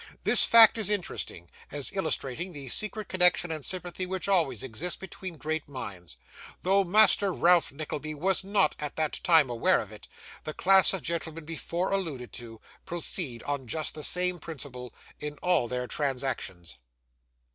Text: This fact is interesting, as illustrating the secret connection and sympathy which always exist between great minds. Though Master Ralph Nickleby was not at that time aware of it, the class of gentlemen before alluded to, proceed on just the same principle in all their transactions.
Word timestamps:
This 0.23 0.43
fact 0.43 0.79
is 0.79 0.89
interesting, 0.89 1.47
as 1.69 1.91
illustrating 1.93 2.53
the 2.53 2.69
secret 2.69 3.07
connection 3.07 3.51
and 3.51 3.63
sympathy 3.63 4.07
which 4.07 4.27
always 4.27 4.63
exist 4.63 4.99
between 4.99 5.37
great 5.37 5.69
minds. 5.69 6.17
Though 6.63 6.83
Master 6.83 7.31
Ralph 7.31 7.71
Nickleby 7.71 8.15
was 8.15 8.43
not 8.43 8.75
at 8.79 8.95
that 8.95 9.19
time 9.23 9.47
aware 9.47 9.79
of 9.79 9.91
it, 9.91 10.07
the 10.43 10.55
class 10.55 10.91
of 10.93 11.03
gentlemen 11.03 11.45
before 11.45 11.91
alluded 11.91 12.33
to, 12.33 12.59
proceed 12.83 13.43
on 13.43 13.67
just 13.67 13.93
the 13.93 14.01
same 14.01 14.39
principle 14.39 14.91
in 15.19 15.37
all 15.43 15.67
their 15.67 15.85
transactions. 15.85 16.77